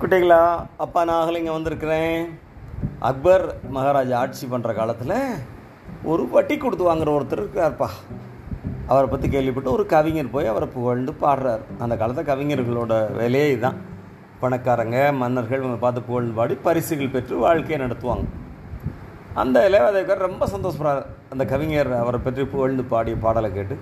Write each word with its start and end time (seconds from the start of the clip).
குட்டிங்களா 0.00 0.40
அப்பா 0.84 1.00
நான் 1.08 1.36
இங்கே 1.40 1.52
வந்திருக்கிறேன். 1.54 2.22
அக்பர் 3.08 3.44
மகாராஜா 3.74 4.14
ஆட்சி 4.20 4.44
பண்ணுற 4.52 4.70
காலத்தில் 4.78 5.12
ஒரு 6.10 6.22
வட்டி 6.34 6.54
கொடுத்து 6.62 6.84
வாங்குற 6.88 7.10
ஒருத்தர் 7.16 7.42
இருக்கார்ப்பா. 7.42 7.88
அவரை 8.90 9.06
பற்றி 9.12 9.28
கேள்விப்பட்டு 9.34 9.70
ஒரு 9.76 9.84
கவிஞர் 9.92 10.32
போய் 10.34 10.50
அவரை 10.52 10.68
புகழ்ந்து 10.76 11.12
பாடுறார். 11.24 11.62
அந்த 11.84 11.94
காலத்தில் 12.00 12.28
கவிஞர்களோட 12.30 12.94
வேலையே 13.18 13.46
இதுதான். 13.52 13.78
பணக்காரங்க 14.42 14.98
மன்னர்கள் 15.20 15.62
இவங்க 15.62 15.78
பார்த்து 15.84 16.06
புகழ்ந்து 16.08 16.34
பாடி 16.38 16.56
பரிசுகள் 16.66 17.14
பெற்று 17.14 17.36
வாழ்க்கையை 17.44 17.78
நடத்துவாங்க. 17.84 18.26
அந்த 19.42 19.58
இளையவாதேக்கர் 19.68 20.26
ரொம்ப 20.28 20.48
சந்தோஷப்படுறார். 20.54 21.04
அந்த 21.34 21.46
கவிஞர் 21.52 21.92
அவரை 22.02 22.20
பற்றி 22.26 22.44
புகழ்ந்து 22.54 22.84
பாடிய 22.94 23.16
பாடலை 23.26 23.50
கேட்டு 23.58 23.76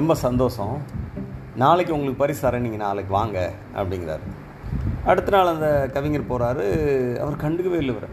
ரொம்ப 0.00 0.12
சந்தோஷம். 0.26 0.76
நாளைக்கு 1.64 1.94
உங்களுக்கு 1.96 2.22
பரிசு 2.24 2.42
தரேன் 2.44 2.64
நீங்கள் 2.66 2.84
நாளைக்கு 2.86 3.12
வாங்க 3.20 3.38
அப்படிங்கிறாரு. 3.78 4.26
அடுத்த 5.10 5.30
நாள் 5.34 5.50
அந்த 5.52 5.68
கவிஞர் 5.94 6.30
போகிறாரு 6.30 6.64
அவர் 7.22 7.42
கண்டுக்கவே 7.42 7.78
இல்லை 7.82 7.92
இவரை. 7.94 8.08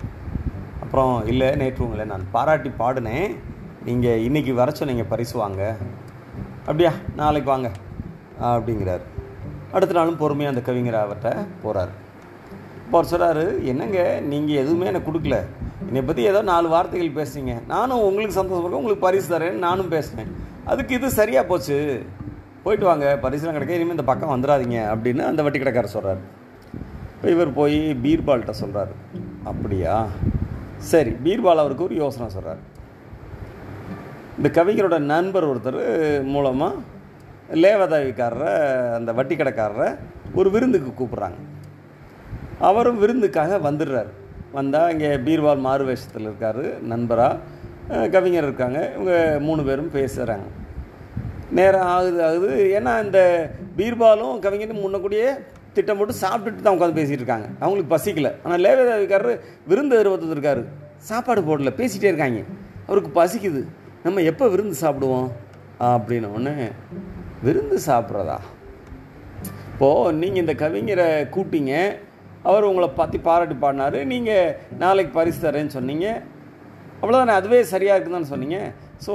அப்புறம் 0.83 1.13
இல்லை 1.31 1.49
நேற்று 1.61 1.83
உங்களை 1.85 2.03
நான் 2.11 2.23
பாராட்டி 2.35 2.69
பாடினேன். 2.81 3.31
நீங்கள் 3.87 4.21
இன்றைக்கி 4.27 4.51
வர 4.59 4.71
சொன்னீங்க 4.79 5.03
பரிசு 5.11 5.35
வாங்க. 5.41 5.63
அப்படியா? 6.69 6.91
நாளைக்கு 7.21 7.49
வாங்க. 7.53 7.69
அப்படிங்கிறாரு. 8.51 9.03
அடுத்த 9.75 9.97
நாளும் 9.97 10.19
பொறுமையாக 10.21 10.53
அந்த 10.53 10.63
கவிஞர் 10.69 10.97
அவர்கிட்ட 11.01 11.31
போகிறார் 11.63 11.91
இப்போ 12.85 12.95
அவர் 12.97 13.11
சொல்கிறாரு 13.11 13.45
என்னங்க 13.71 13.99
நீங்கள் 14.31 14.59
எதுவுமே 14.63 14.89
எனக்கு 14.91 15.09
கொடுக்கல. 15.09 15.37
என்னை 15.87 16.01
பற்றி 16.07 16.23
ஏதோ 16.31 16.41
நாலு 16.51 16.67
வார்த்தைகள் 16.75 17.17
பேசுனீங்க. 17.19 17.53
நானும் 17.73 18.05
உங்களுக்கு 18.07 18.39
சந்தோஷமாக 18.39 18.79
உங்களுக்கு 18.81 19.05
பரிசு 19.07 19.29
தரேன் 19.35 19.59
நானும் 19.67 19.91
பேசினேன். 19.95 20.31
அதுக்கு 20.71 20.95
இது 20.99 21.09
சரியாக 21.19 21.45
போச்சு. 21.51 21.77
போயிட்டு 22.63 22.85
வாங்க 22.91 23.07
பரிசுலாம் 23.25 23.57
கிடைக்க 23.57 23.79
இனிமேல் 23.79 23.97
இந்த 23.97 24.07
பக்கம் 24.11 24.33
வந்துடாதீங்க. 24.35 24.79
அப்படின்னு 24.93 25.23
அந்த 25.31 25.41
வட்டி 25.45 25.59
கடைக்காரர் 25.59 25.95
சொல்கிறார் 25.97 26.23
இவர் 27.33 27.53
போய் 27.53 27.77
பீர்பால்கிட்ட 28.03 28.53
சொல்கிறாரு 28.61 28.93
அப்படியா? 29.43 30.07
சரி. 30.77 31.11
பீர்பால் 31.23 31.61
அவருக்கு 31.63 31.83
ஒரு 31.83 31.95
யோசனை 31.95 32.27
சொல்கிறார் 32.29 32.61
இந்த 34.37 34.49
கவிஞரோட 34.57 34.97
நண்பர் 34.99 35.47
ஒருத்தர் 35.47 36.23
மூலமாக 36.23 36.75
லேவதாவிக்காரரை 37.53 38.53
அந்த 38.95 39.13
வட்டி 39.13 39.35
கடைக்காரரை 39.35 39.89
ஒரு 40.35 40.49
விருந்துக்கு 40.49 40.91
கூப்பிட்றாங்க. 40.91 41.39
அவரும் 42.59 43.01
விருந்துக்காக 43.01 43.59
வந்துடுறாரு. 43.69 44.11
வந்தால் 44.51 44.91
இங்கே 44.91 45.11
பீர்பால் 45.27 45.65
மாறு 45.67 45.85
வேஷத்தில் 45.85 46.21
இருக்கார் 46.21 46.81
நண்பராக 46.81 48.07
கவிஞர் 48.11 48.43
இருக்காங்க. 48.43 48.79
இவங்க 48.93 49.37
மூணு 49.39 49.63
பேரும் 49.63 49.91
பேசுகிறாங்க 49.93 50.47
நேரம் 51.57 51.89
ஆகுது 51.95 52.19
ஆகுது. 52.27 52.49
ஏன்னா 52.77 52.93
இந்த 53.05 53.19
பீர்பாலும் 53.77 54.39
கவிஞரும் 54.45 54.83
முன்னக்கூடியே 54.85 55.29
திட்டம் 55.75 55.97
போட்டு 55.99 56.13
சாப்பிட்டுட்டு 56.23 56.65
தான் 56.65 56.75
உட்காந்து 56.77 56.99
பேசிகிட்டு 56.99 57.23
இருக்காங்க. 57.23 57.47
அவங்களுக்கு 57.63 57.93
பசிக்கல. 57.95 58.29
ஆனால் 58.43 58.61
லேவேதாவிக்காரர் 58.65 59.41
விருந்து 59.69 59.97
எதிர்பார்த்துருக்காரு 59.97 60.63
சாப்பாடு 61.09 61.41
போடல 61.47 61.71
பேசிகிட்டே 61.79 62.11
இருக்காங்க. 62.11 62.41
அவருக்கு 62.87 63.11
பசிக்குது. 63.21 63.61
நம்ம 64.05 64.21
எப்போ 64.31 64.45
விருந்து 64.53 64.75
சாப்பிடுவோம்? 64.83 65.29
அப்படின்னு 65.79 66.27
ஒன்று 66.37 66.67
விருந்து 67.45 67.77
சாப்பிட்றதா? 67.87 68.37
இப்போது 69.71 70.13
நீங்கள் 70.21 70.41
இந்த 70.43 70.53
கவிஞரை 70.63 71.07
கூட்டிங்க 71.35 71.73
அவர் 72.49 72.67
உங்களை 72.69 72.87
பற்றி 72.99 73.17
பாராட்டி 73.27 73.55
பாடினாரு. 73.61 73.99
நீங்கள் 74.11 74.55
நாளைக்கு 74.83 75.11
பரிசு 75.17 75.39
தரேன்னு 75.45 75.75
சொன்னீங்க. 75.77 76.07
அவ்வளோதானே 77.01 77.33
அதுவே 77.39 77.63
சரியாக 77.63 77.97
இருக்குதுன்னு 77.97 78.31
சொன்னீங்க. 78.33 78.59
ஸோ 79.05 79.13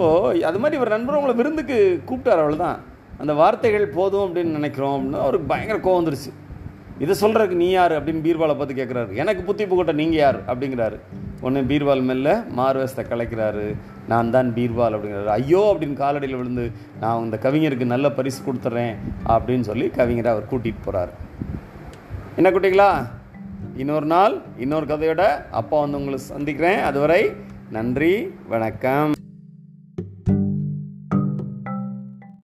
அது 0.48 0.60
மாதிரி 0.62 0.76
இவர் 0.78 0.94
நண்பர் 0.96 1.18
உங்களை 1.18 1.34
விருந்துக்கு 1.40 1.78
கூப்பிட்டார் 2.08 2.42
அவ்வளோதான் 2.42 2.78
அந்த 3.22 3.32
வார்த்தைகள் 3.40 3.86
போதும் 3.96 4.24
அப்படின்னு 4.26 4.58
நினைக்கிறோம் 4.58 4.94
அப்படின்னு 4.96 5.24
அவருக்கு 5.24 5.50
பயங்கர 5.52 5.78
கோவம் 5.86 6.00
வந்துருச்சு. 6.00 6.30
இதை 7.04 7.14
சொல்கிறதுக்கு 7.22 7.58
நீ 7.62 7.68
யார் 7.72 7.94
அப்படின்னு 7.98 8.24
பீர்பாலை 8.26 8.54
பார்த்து 8.56 8.78
கேட்குறாரு 8.78 9.12
எனக்கு 9.22 9.42
புத்தி 9.48 9.64
புகட்ட 9.70 9.92
நீங்கள் 10.00 10.22
யார் 10.22 10.38
அப்படிங்கிறாரு. 10.50 10.96
ஒன்று 11.46 11.60
பீர்பால் 11.70 12.02
மெல்ல 12.08 12.28
மார்வேசத்தை 12.58 13.04
கலைக்கிறாரு. 13.10 13.66
நான் 14.10 14.32
தான் 14.34 14.48
பீர்பால் 14.56 14.96
அப்படிங்கிறாரு. 14.96 15.30
ஐயோ 15.38 15.62
அப்படின்னு 15.70 15.96
காலடியில் 16.02 16.40
விழுந்து 16.40 16.64
நான் 17.02 17.24
இந்த 17.26 17.38
கவிஞருக்கு 17.46 17.86
நல்ல 17.94 18.10
பரிசு 18.18 18.40
கொடுத்துட்றேன் 18.48 18.94
அப்படின்னு 19.34 19.68
சொல்லி 19.70 19.86
கவிஞரை 20.00 20.32
அவர் 20.34 20.50
கூட்டிகிட்டு 20.52 20.84
போகிறாரு 20.88 21.14
என்ன 22.40 22.50
குட்டிங்களா 22.56 22.90
இன்னொரு 23.82 24.08
நாள் 24.14 24.36
இன்னொரு 24.64 24.86
கதையோட 24.92 25.24
அப்பா 25.60 25.78
வந்து 25.84 26.00
உங்களை 26.00 26.20
சந்திக்கிறேன். 26.32 26.80
அதுவரை 26.90 27.22
நன்றி 27.78 28.14
வணக்கம். 28.54 29.14